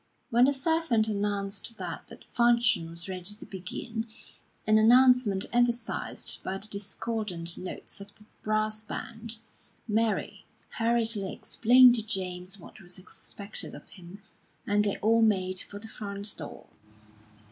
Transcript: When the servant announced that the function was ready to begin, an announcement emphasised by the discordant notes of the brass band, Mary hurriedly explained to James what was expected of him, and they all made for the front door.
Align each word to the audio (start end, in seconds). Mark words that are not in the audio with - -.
When 0.31 0.45
the 0.45 0.51
servant 0.53 1.07
announced 1.07 1.77
that 1.77 2.07
the 2.07 2.17
function 2.31 2.89
was 2.89 3.07
ready 3.07 3.35
to 3.35 3.45
begin, 3.45 4.07
an 4.65 4.79
announcement 4.79 5.45
emphasised 5.53 6.41
by 6.43 6.57
the 6.57 6.65
discordant 6.67 7.55
notes 7.55 8.01
of 8.01 8.15
the 8.15 8.25
brass 8.41 8.83
band, 8.83 9.37
Mary 9.87 10.47
hurriedly 10.79 11.31
explained 11.31 11.93
to 11.93 12.01
James 12.01 12.57
what 12.57 12.81
was 12.81 12.97
expected 12.97 13.75
of 13.75 13.87
him, 13.89 14.23
and 14.65 14.83
they 14.83 14.97
all 15.03 15.21
made 15.21 15.59
for 15.59 15.77
the 15.77 15.87
front 15.87 16.33
door. 16.35 16.71